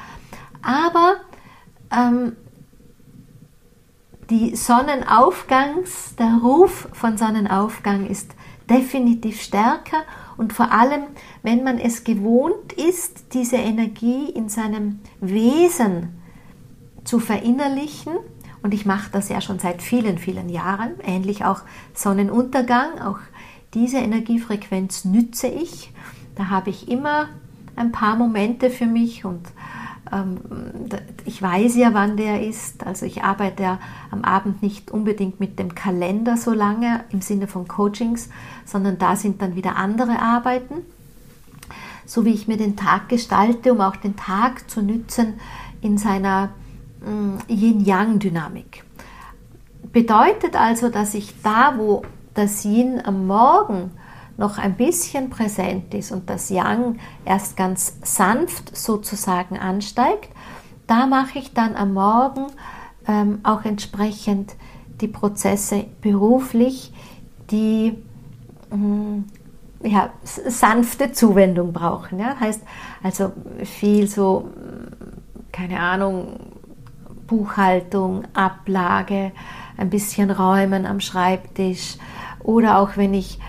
[0.62, 1.16] Aber
[1.92, 2.36] ähm,
[4.30, 8.36] die Sonnenaufgangs, der Ruf von Sonnenaufgang ist
[8.70, 10.04] definitiv stärker
[10.38, 11.04] und vor allem,
[11.42, 16.22] wenn man es gewohnt ist, diese Energie in seinem Wesen
[17.04, 18.14] zu verinnerlichen,
[18.62, 21.62] und ich mache das ja schon seit vielen, vielen Jahren, ähnlich auch
[21.94, 23.20] Sonnenuntergang, auch
[23.74, 25.92] diese Energiefrequenz nütze ich.
[26.36, 27.30] Da habe ich immer
[27.76, 29.42] ein paar Momente für mich und
[31.26, 32.86] ich weiß ja, wann der ist.
[32.86, 33.80] Also ich arbeite ja
[34.12, 38.30] am Abend nicht unbedingt mit dem Kalender so lange im Sinne von Coachings,
[38.66, 40.86] sondern da sind dann wieder andere Arbeiten.
[42.10, 45.40] so wie ich mir den Tag gestalte, um auch den Tag zu nützen
[45.82, 46.50] in seiner
[47.06, 48.84] mm, Yin-Yang-Dynamik.
[49.94, 52.02] Bedeutet also, dass ich da, wo
[52.34, 53.92] das Yin am Morgen
[54.40, 60.30] noch ein bisschen präsent ist und das Yang erst ganz sanft sozusagen ansteigt,
[60.88, 62.48] da mache ich dann am Morgen
[63.08, 64.56] ähm, auch entsprechend
[65.02, 66.94] die Prozesse beruflich,
[67.52, 67.98] die
[68.72, 69.26] ähm,
[69.84, 72.20] ja, sanfte Zuwendung brauchen.
[72.20, 72.40] Ja?
[72.40, 72.64] Heißt
[73.04, 74.50] also viel so,
[75.52, 76.40] keine Ahnung,
[77.28, 79.32] Buchhaltung, Ablage,
[79.78, 81.98] ein bisschen räumen am Schreibtisch
[82.44, 83.40] oder auch wenn ich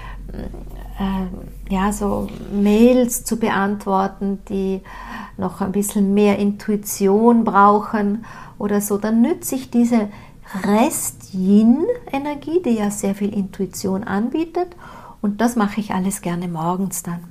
[1.01, 1.27] äh,
[1.73, 4.83] ja so Mails zu beantworten, die
[5.39, 8.25] noch ein bisschen mehr Intuition brauchen
[8.59, 10.11] oder so, dann nütze ich diese
[10.63, 14.77] Rest-Yin-Energie, die ja sehr viel Intuition anbietet
[15.23, 17.25] und das mache ich alles gerne morgens dann.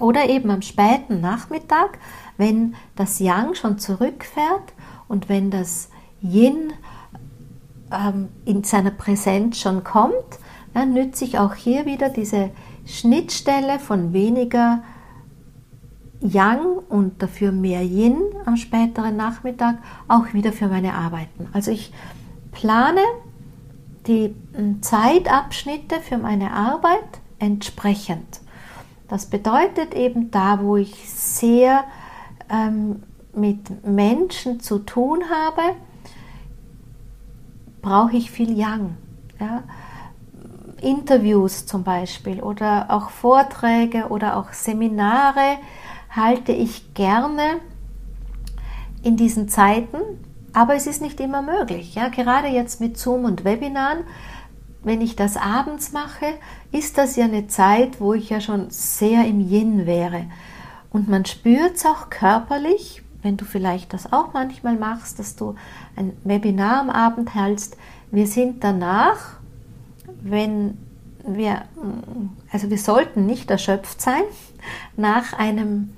[0.00, 1.98] Oder eben am späten Nachmittag,
[2.36, 4.72] wenn das Yang schon zurückfährt
[5.08, 5.90] und wenn das
[6.22, 6.72] Yin
[7.90, 10.38] ähm, in seiner Präsenz schon kommt,
[10.72, 12.50] dann nütze ich auch hier wieder diese
[12.88, 14.82] Schnittstelle von weniger
[16.20, 19.76] Yang und dafür mehr Yin am späteren Nachmittag
[20.08, 21.48] auch wieder für meine Arbeiten.
[21.52, 21.92] Also ich
[22.50, 23.02] plane
[24.06, 28.40] die hm, Zeitabschnitte für meine Arbeit entsprechend.
[29.06, 31.84] Das bedeutet eben da, wo ich sehr
[32.50, 33.02] ähm,
[33.34, 35.62] mit Menschen zu tun habe,
[37.80, 38.96] brauche ich viel Yang.
[39.38, 39.62] Ja?
[40.82, 45.58] Interviews zum Beispiel oder auch Vorträge oder auch Seminare
[46.10, 47.60] halte ich gerne
[49.02, 49.98] in diesen Zeiten,
[50.52, 51.94] aber es ist nicht immer möglich.
[51.94, 52.08] Ja?
[52.08, 54.04] Gerade jetzt mit Zoom und Webinaren,
[54.82, 56.26] wenn ich das abends mache,
[56.72, 60.24] ist das ja eine Zeit, wo ich ja schon sehr im Yin wäre.
[60.90, 65.54] Und man spürt es auch körperlich, wenn du vielleicht das auch manchmal machst, dass du
[65.96, 67.76] ein Webinar am Abend hältst.
[68.10, 69.37] Wir sind danach,
[70.22, 70.78] wenn
[71.26, 71.62] wir,
[72.52, 74.22] also wir sollten nicht erschöpft sein
[74.96, 75.90] nach einem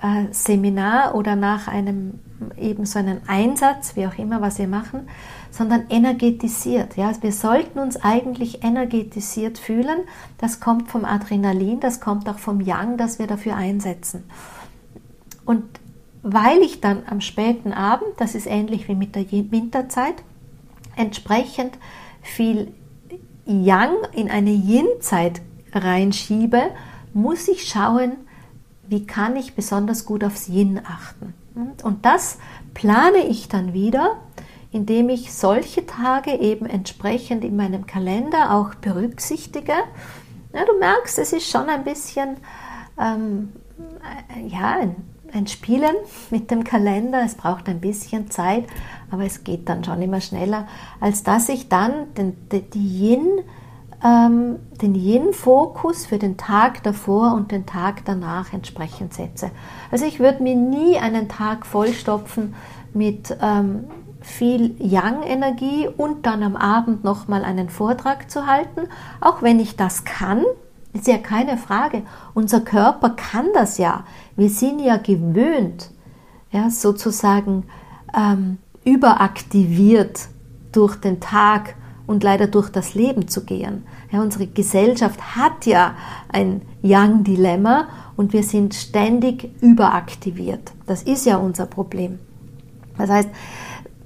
[0.00, 2.20] äh, Seminar oder nach einem
[2.56, 5.08] eben so einen Einsatz, wie auch immer, was wir machen,
[5.50, 6.96] sondern energetisiert.
[6.96, 7.08] Ja?
[7.08, 10.00] Also wir sollten uns eigentlich energetisiert fühlen.
[10.38, 14.24] Das kommt vom Adrenalin, das kommt auch vom Yang, das wir dafür einsetzen.
[15.44, 15.64] Und
[16.22, 20.14] weil ich dann am späten Abend, das ist ähnlich wie mit der Winterzeit,
[20.96, 21.78] entsprechend
[22.22, 22.72] viel
[23.50, 26.70] Yang in eine Yin-Zeit reinschiebe,
[27.12, 28.12] muss ich schauen,
[28.86, 31.34] wie kann ich besonders gut aufs Yin achten.
[31.82, 32.38] Und das
[32.74, 34.18] plane ich dann wieder,
[34.70, 39.74] indem ich solche Tage eben entsprechend in meinem Kalender auch berücksichtige.
[40.52, 42.36] Ja, du merkst, es ist schon ein bisschen
[42.98, 43.50] ähm,
[44.48, 44.96] ja, ein,
[45.32, 45.94] ein Spielen
[46.30, 47.22] mit dem Kalender.
[47.24, 48.64] Es braucht ein bisschen Zeit,
[49.10, 50.66] aber es geht dann schon immer schneller,
[51.00, 53.40] als dass ich dann den, die Yin,
[54.04, 59.50] ähm, den Yin-Fokus für den Tag davor und den Tag danach entsprechend setze.
[59.90, 62.54] Also ich würde mir nie einen Tag vollstopfen
[62.92, 63.84] mit ähm,
[64.22, 68.82] viel Yang-Energie und dann am Abend nochmal einen Vortrag zu halten,
[69.20, 70.44] auch wenn ich das kann,
[70.92, 72.02] ist ja keine Frage.
[72.34, 74.04] Unser Körper kann das ja.
[74.36, 75.90] Wir sind ja gewöhnt,
[76.50, 77.64] ja, sozusagen
[78.16, 80.28] ähm, überaktiviert
[80.72, 81.74] durch den Tag
[82.06, 83.84] und leider durch das Leben zu gehen.
[84.10, 85.94] Ja, unsere Gesellschaft hat ja
[86.28, 90.72] ein Yang-Dilemma und wir sind ständig überaktiviert.
[90.86, 92.18] Das ist ja unser Problem.
[92.98, 93.28] Das heißt,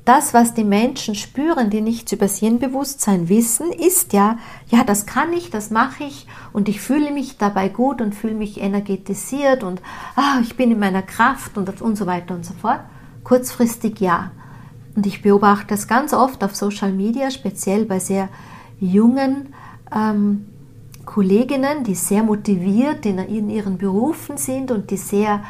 [0.05, 4.39] das, was die Menschen spüren, die nichts über das Yin-Bewusstsein wissen, ist ja,
[4.69, 8.35] ja, das kann ich, das mache ich und ich fühle mich dabei gut und fühle
[8.35, 9.81] mich energetisiert und
[10.17, 12.81] ah, ich bin in meiner Kraft und, und so weiter und so fort.
[13.23, 14.31] Kurzfristig ja.
[14.95, 18.29] Und ich beobachte das ganz oft auf Social Media, speziell bei sehr
[18.79, 19.55] jungen
[19.95, 20.47] ähm,
[21.07, 25.43] Kolleginnen, die sehr motiviert in, in, ihren Berufen sind und die sehr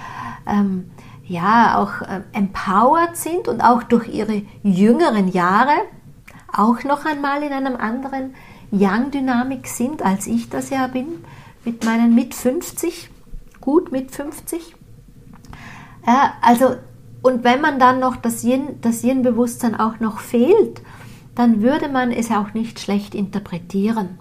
[0.46, 0.90] ähm,
[1.26, 5.72] ja auch äh, empowered sind und auch durch ihre jüngeren Jahre
[6.52, 8.34] auch noch einmal in einem anderen
[8.70, 11.24] Yang-Dynamik sind, als ich das ja bin,
[11.64, 13.10] mit meinen mit 50,
[13.60, 14.74] gut mit 50.
[16.06, 16.10] Äh,
[16.42, 16.76] also,
[17.22, 20.82] und wenn man dann noch das Yin, das Yin-Bewusstsein auch noch fehlt,
[21.34, 24.18] dann würde man es auch nicht schlecht interpretieren.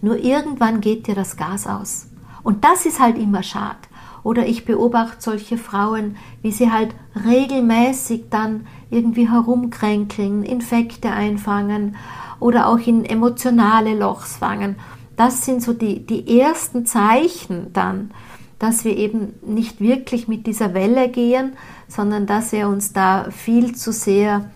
[0.00, 2.08] Nur irgendwann geht dir das Gas aus.
[2.42, 3.78] Und das ist halt immer schade.
[4.24, 6.94] Oder ich beobachte solche Frauen, wie sie halt
[7.26, 11.96] regelmäßig dann irgendwie herumkränkeln, Infekte einfangen
[12.38, 14.76] oder auch in emotionale Lochs fangen.
[15.16, 18.12] Das sind so die, die ersten Zeichen dann,
[18.58, 21.54] dass wir eben nicht wirklich mit dieser Welle gehen,
[21.88, 24.50] sondern dass wir uns da viel zu sehr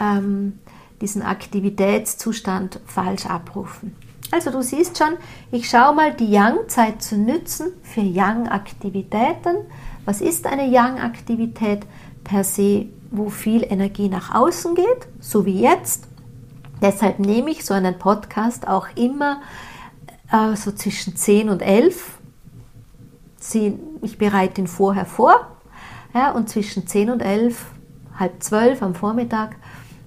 [0.00, 0.58] ähm,
[1.02, 3.94] diesen Aktivitätszustand falsch abrufen.
[4.32, 5.18] Also du siehst schon,
[5.50, 9.56] ich schaue mal die Yang-Zeit zu nützen für Yang-Aktivitäten.
[10.06, 11.80] Was ist eine Yang-Aktivität
[12.24, 16.08] per se, wo viel Energie nach außen geht, so wie jetzt?
[16.80, 19.42] Deshalb nehme ich so einen Podcast auch immer
[20.32, 22.18] äh, so zwischen 10 und 11.
[24.00, 25.46] Ich bereite ihn vorher vor
[26.14, 27.66] ja, und zwischen 10 und 11,
[28.18, 29.56] halb 12 am Vormittag,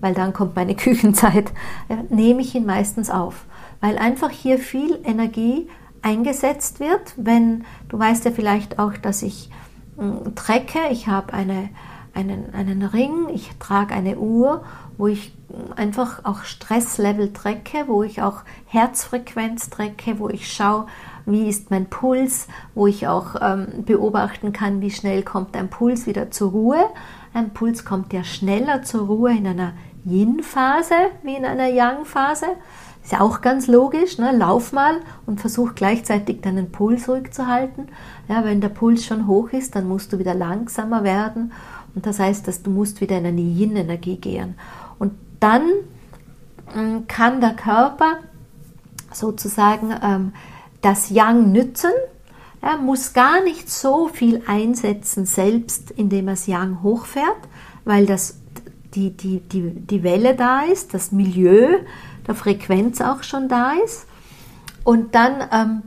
[0.02, 1.52] weil dann kommt meine Küchenzeit,
[1.90, 3.46] ja, nehme ich ihn meistens auf
[3.86, 5.70] weil einfach hier viel Energie
[6.02, 7.14] eingesetzt wird.
[7.18, 9.52] Wenn du weißt ja vielleicht auch, dass ich
[10.00, 11.70] äh, trecke, ich habe eine,
[12.16, 14.64] einen, einen Ring, ich trage eine Uhr,
[14.98, 15.36] wo ich
[15.76, 20.88] einfach auch Stresslevel trecke, wo ich auch Herzfrequenz trecke, wo ich schaue,
[21.28, 26.08] wie ist mein Puls, wo ich auch ähm, beobachten kann, wie schnell kommt ein Puls
[26.08, 26.86] wieder zur Ruhe.
[27.36, 29.74] Ein Puls kommt ja schneller zur Ruhe in einer
[30.06, 32.48] Yin-Phase wie in einer Yang-Phase.
[33.06, 34.36] Ist ja auch ganz logisch, ne?
[34.36, 34.96] lauf mal
[35.28, 37.88] und versuch gleichzeitig deinen Puls ruhig zu halten.
[38.28, 41.52] Ja, wenn der Puls schon hoch ist, dann musst du wieder langsamer werden
[41.94, 44.56] und das heißt, dass du musst wieder in eine Yin-Energie gehen.
[44.98, 45.62] Und dann
[46.76, 48.18] ähm, kann der Körper
[49.14, 50.34] sozusagen ähm,
[50.82, 51.92] das Yang nützen.
[52.60, 57.38] Er muss gar nicht so viel einsetzen selbst, indem er das Yang hochfährt,
[57.84, 58.40] weil das,
[58.96, 61.78] die, die, die, die Welle da ist, das Milieu,
[62.28, 64.08] der Frequenz auch schon da ist.
[64.84, 65.84] Und dann, ähm,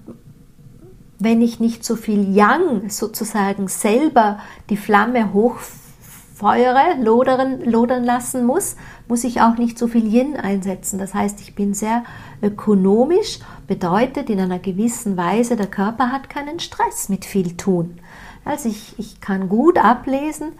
[1.18, 4.38] wenn ich nicht so viel Yang sozusagen selber
[4.70, 8.76] die Flamme hochfeuere, lodern, lodern lassen muss,
[9.08, 10.98] muss ich auch nicht so viel Yin einsetzen.
[10.98, 12.04] Das heißt, ich bin sehr
[12.42, 17.98] ökonomisch, bedeutet in einer gewissen Weise, der Körper hat keinen Stress mit viel tun.
[18.44, 20.52] Also ich, ich kann gut ablesen,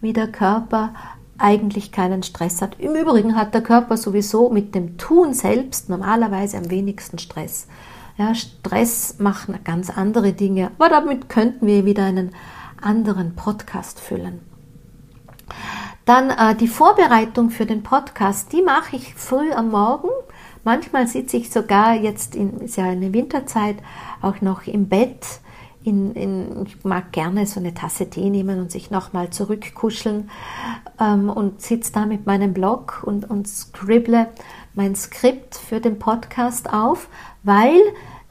[0.00, 0.92] wie der Körper
[1.40, 2.78] eigentlich keinen Stress hat.
[2.78, 7.66] Im Übrigen hat der Körper sowieso mit dem Tun selbst normalerweise am wenigsten Stress.
[8.16, 12.32] Ja, Stress machen ganz andere Dinge, aber damit könnten wir wieder einen
[12.80, 14.40] anderen Podcast füllen.
[16.04, 20.08] Dann äh, die Vorbereitung für den Podcast, die mache ich früh am Morgen.
[20.64, 23.76] Manchmal sitze ich sogar jetzt in, ist ja eine Winterzeit,
[24.20, 25.40] auch noch im Bett
[25.82, 30.30] in, in, ich mag gerne so eine Tasse Tee nehmen und sich nochmal zurückkuscheln
[31.00, 34.28] ähm, und sitze da mit meinem Blog und, und scribble
[34.74, 37.08] mein Skript für den Podcast auf,
[37.42, 37.80] weil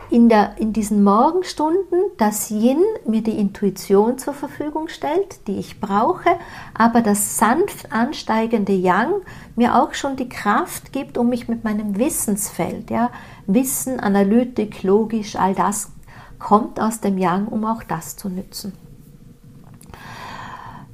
[0.10, 5.80] in, der, in diesen Morgenstunden das Yin mir die Intuition zur Verfügung stellt, die ich
[5.80, 6.30] brauche,
[6.74, 9.14] aber das sanft ansteigende Yang
[9.56, 13.12] mir auch schon die Kraft gibt, um mich mit meinem Wissensfeld, ja,
[13.46, 15.92] Wissen, Analytik, logisch, all das
[16.40, 18.74] kommt aus dem Yang, um auch das zu nützen.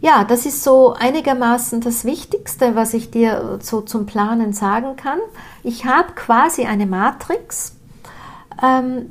[0.02, 5.20] Ja, das ist so einigermaßen das Wichtigste, was ich dir so zum Planen sagen kann.
[5.64, 7.76] Ich habe quasi eine Matrix.
[8.62, 9.10] Ähm,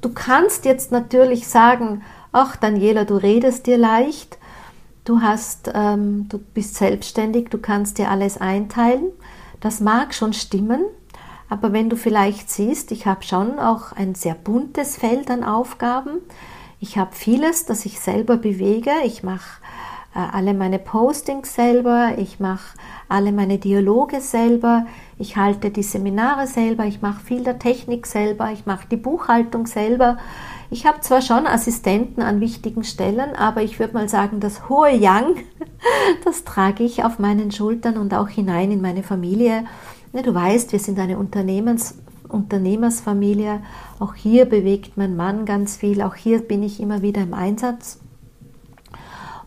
[0.00, 4.38] du kannst jetzt natürlich sagen, ach Daniela, du redest dir leicht,
[5.04, 9.12] du hast, ähm, du bist selbstständig, du kannst dir alles einteilen.
[9.60, 10.82] Das mag schon stimmen,
[11.52, 16.12] aber wenn du vielleicht siehst, ich habe schon auch ein sehr buntes Feld an Aufgaben.
[16.80, 18.90] Ich habe vieles, das ich selber bewege.
[19.04, 19.60] Ich mache
[20.14, 24.86] äh, alle meine Postings selber, ich mache alle meine Dialoge selber,
[25.18, 29.66] ich halte die Seminare selber, ich mache viel der Technik selber, ich mache die Buchhaltung
[29.66, 30.16] selber.
[30.70, 34.90] Ich habe zwar schon Assistenten an wichtigen Stellen, aber ich würde mal sagen, das hohe
[34.90, 35.36] Yang,
[36.24, 39.64] das trage ich auf meinen Schultern und auch hinein in meine Familie.
[40.12, 41.96] Ja, du weißt, wir sind eine Unternehmens
[42.28, 43.60] Unternehmersfamilie.
[43.98, 46.02] Auch hier bewegt mein Mann ganz viel.
[46.02, 48.00] Auch hier bin ich immer wieder im Einsatz.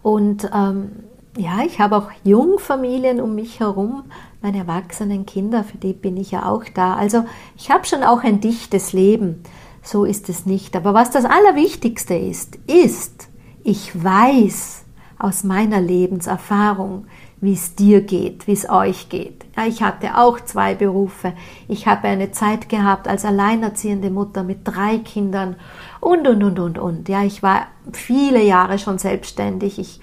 [0.02, 0.92] Und ähm,
[1.38, 4.04] ja, ich habe auch Jungfamilien um mich herum,
[4.42, 6.96] meine erwachsenen Kinder, für die bin ich ja auch da.
[6.96, 7.26] Also
[7.58, 9.44] ich habe schon auch ein dichtes Leben.
[9.82, 10.76] So ist es nicht.
[10.76, 13.28] Aber was das Allerwichtigste ist, ist,
[13.64, 14.86] ich weiß
[15.18, 17.08] aus meiner Lebenserfahrung,
[17.46, 19.46] wie es dir geht, wie es euch geht.
[19.56, 21.34] Ja, ich hatte auch zwei Berufe.
[21.68, 25.56] Ich habe eine Zeit gehabt als alleinerziehende Mutter mit drei Kindern
[26.02, 27.08] und, und, und, und, und.
[27.08, 29.80] Ja, ich war viele Jahre schon selbstständig.
[29.80, 30.02] Ich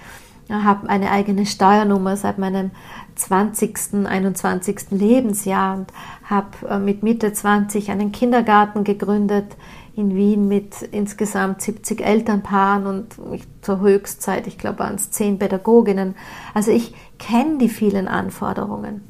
[0.48, 2.70] habe eine eigene Steuernummer seit meinem
[3.16, 4.90] 20., 21.
[4.90, 5.92] Lebensjahr und
[6.24, 9.56] habe äh, mit Mitte 20 einen Kindergarten gegründet
[9.94, 13.14] in Wien mit insgesamt 70 Elternpaaren und
[13.60, 16.14] zur Höchstzeit, ich glaube, waren es zehn Pädagoginnen.
[16.54, 19.02] Also ich kenne die vielen Anforderungen.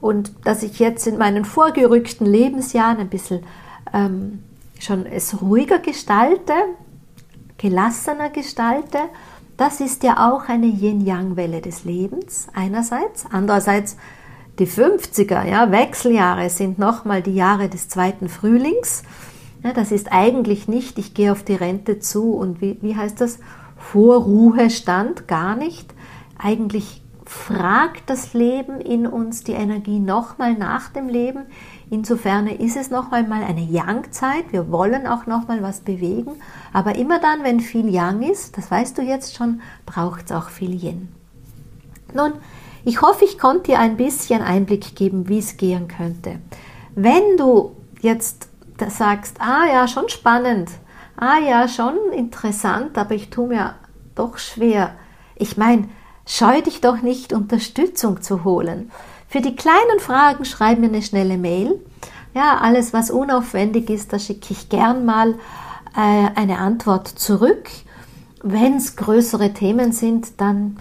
[0.00, 3.44] Und dass ich jetzt in meinen vorgerückten Lebensjahren ein bisschen
[3.94, 4.42] ähm,
[4.78, 6.52] schon es ruhiger gestalte,
[7.56, 8.98] gelassener gestalte.
[9.56, 13.96] Das ist ja auch eine Yin-Yang-Welle des Lebens einerseits, andererseits
[14.58, 19.02] die 50er, ja, Wechseljahre sind nochmal die Jahre des zweiten Frühlings.
[19.66, 23.20] Ja, das ist eigentlich nicht, ich gehe auf die Rente zu und wie, wie heißt
[23.20, 23.40] das?
[23.76, 25.92] Vorruhestand, gar nicht.
[26.38, 31.46] Eigentlich fragt das Leben in uns die Energie nochmal nach dem Leben.
[31.90, 34.52] Insofern ist es noch einmal eine Yang-Zeit.
[34.52, 36.36] Wir wollen auch noch mal was bewegen.
[36.72, 40.48] Aber immer dann, wenn viel Yang ist, das weißt du jetzt schon, braucht es auch
[40.48, 41.08] viel Yin.
[42.14, 42.34] Nun,
[42.84, 46.38] ich hoffe, ich konnte dir ein bisschen Einblick geben, wie es gehen könnte.
[46.94, 48.48] Wenn du jetzt
[48.88, 50.70] sagst, ah ja, schon spannend,
[51.16, 53.74] ah ja, schon interessant, aber ich tue mir
[54.14, 54.92] doch schwer.
[55.34, 55.88] Ich meine,
[56.26, 58.90] scheu dich doch nicht, Unterstützung zu holen.
[59.28, 61.80] Für die kleinen Fragen schreib mir eine schnelle Mail.
[62.34, 65.34] Ja, alles, was unaufwendig ist, da schicke ich gern mal
[65.96, 67.68] äh, eine Antwort zurück.
[68.42, 70.76] Wenn es größere Themen sind, dann,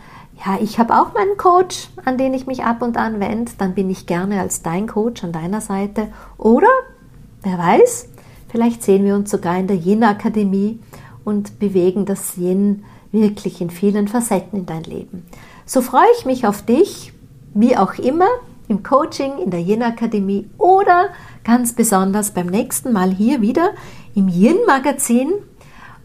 [0.45, 3.53] ja, ich habe auch meinen Coach, an den ich mich ab und an wende.
[3.57, 6.09] Dann bin ich gerne als dein Coach an deiner Seite.
[6.37, 6.67] Oder,
[7.45, 8.09] wer weiß,
[8.49, 10.79] vielleicht sehen wir uns sogar in der Yin-Akademie
[11.23, 15.25] und bewegen das Yin wirklich in vielen Facetten in dein Leben.
[15.65, 17.13] So freue ich mich auf dich,
[17.53, 18.27] wie auch immer,
[18.67, 21.09] im Coaching, in der Yin-Akademie oder
[21.43, 23.71] ganz besonders beim nächsten Mal hier wieder
[24.15, 25.33] im Yin-Magazin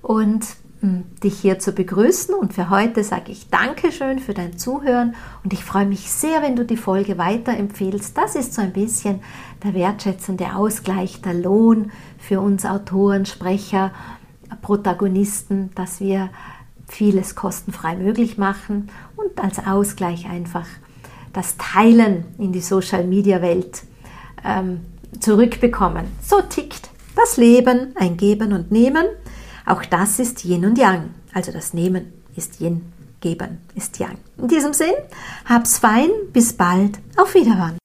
[0.02, 0.44] und
[0.80, 2.34] hm, dich hier zu begrüßen.
[2.34, 5.14] Und für heute sage ich Dankeschön für dein Zuhören
[5.44, 8.16] und ich freue mich sehr, wenn du die Folge weiterempfehlst.
[8.16, 9.20] Das ist so ein bisschen
[9.62, 13.92] der wertschätzende Ausgleich, der Lohn für uns Autoren, Sprecher,
[14.62, 16.30] Protagonisten, dass wir
[16.86, 20.66] vieles kostenfrei möglich machen und als Ausgleich einfach
[21.32, 23.84] das Teilen in die Social-Media-Welt
[24.44, 24.80] ähm,
[25.20, 26.06] zurückbekommen.
[26.22, 29.06] So tickt das Leben, ein Geben und Nehmen.
[29.66, 31.10] Auch das ist Yin und Yang.
[31.32, 34.18] Also das Nehmen ist Yin, Geben ist Yang.
[34.38, 34.94] In diesem Sinn,
[35.44, 37.79] hab's fein, bis bald, auf Wiederhören.